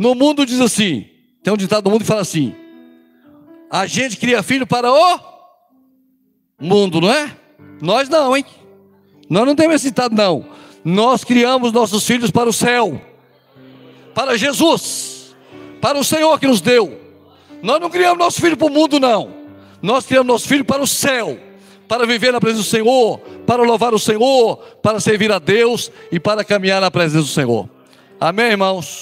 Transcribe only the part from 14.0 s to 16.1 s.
para Jesus, para o